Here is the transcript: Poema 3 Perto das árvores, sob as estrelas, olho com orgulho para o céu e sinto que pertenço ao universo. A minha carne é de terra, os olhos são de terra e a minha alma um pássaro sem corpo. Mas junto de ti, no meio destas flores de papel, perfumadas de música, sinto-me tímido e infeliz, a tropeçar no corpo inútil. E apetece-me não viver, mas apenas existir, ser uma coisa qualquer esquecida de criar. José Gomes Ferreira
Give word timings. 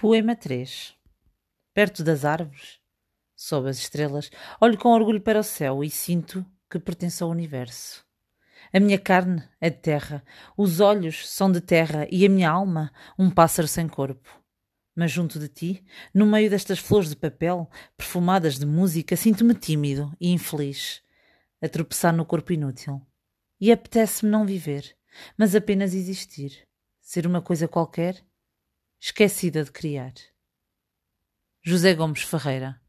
Poema 0.00 0.34
3 0.34 0.94
Perto 1.74 2.02
das 2.02 2.24
árvores, 2.24 2.78
sob 3.36 3.68
as 3.68 3.76
estrelas, 3.76 4.30
olho 4.58 4.78
com 4.78 4.88
orgulho 4.88 5.20
para 5.20 5.40
o 5.40 5.42
céu 5.42 5.84
e 5.84 5.90
sinto 5.90 6.42
que 6.70 6.78
pertenço 6.78 7.22
ao 7.22 7.28
universo. 7.28 8.02
A 8.72 8.80
minha 8.80 8.98
carne 8.98 9.46
é 9.60 9.68
de 9.68 9.76
terra, 9.76 10.24
os 10.56 10.80
olhos 10.80 11.28
são 11.28 11.52
de 11.52 11.60
terra 11.60 12.08
e 12.10 12.24
a 12.24 12.30
minha 12.30 12.48
alma 12.48 12.90
um 13.18 13.30
pássaro 13.30 13.68
sem 13.68 13.86
corpo. 13.86 14.42
Mas 14.96 15.12
junto 15.12 15.38
de 15.38 15.48
ti, 15.48 15.84
no 16.14 16.24
meio 16.24 16.48
destas 16.48 16.78
flores 16.78 17.10
de 17.10 17.16
papel, 17.16 17.68
perfumadas 17.94 18.58
de 18.58 18.64
música, 18.64 19.14
sinto-me 19.16 19.52
tímido 19.52 20.10
e 20.18 20.32
infeliz, 20.32 21.02
a 21.60 21.68
tropeçar 21.68 22.16
no 22.16 22.24
corpo 22.24 22.54
inútil. 22.54 23.06
E 23.60 23.70
apetece-me 23.70 24.32
não 24.32 24.46
viver, 24.46 24.96
mas 25.36 25.54
apenas 25.54 25.92
existir, 25.92 26.66
ser 27.02 27.26
uma 27.26 27.42
coisa 27.42 27.68
qualquer 27.68 28.24
esquecida 29.00 29.64
de 29.64 29.72
criar. 29.72 30.12
José 31.64 31.94
Gomes 31.94 32.22
Ferreira 32.22 32.80